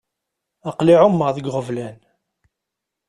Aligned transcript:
Aql-i 0.69 0.93
εummeɣ 1.05 1.29
deg 1.33 1.45
iɣeblan. 1.49 1.97